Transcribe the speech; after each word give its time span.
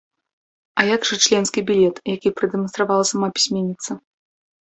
А 0.79 0.85
як 0.95 1.01
жа 1.09 1.17
членскі 1.25 1.63
білет, 1.67 1.99
які 2.13 2.29
прадэманстравала 2.39 3.05
сама 3.11 3.27
пісьменніца? 3.37 3.91